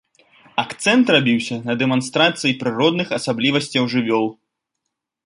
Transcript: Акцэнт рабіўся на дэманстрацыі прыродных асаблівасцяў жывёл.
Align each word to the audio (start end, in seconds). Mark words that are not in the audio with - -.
Акцэнт 0.61 1.11
рабіўся 1.15 1.57
на 1.67 1.75
дэманстрацыі 1.81 2.55
прыродных 2.63 3.07
асаблівасцяў 3.19 3.83
жывёл. 3.93 4.25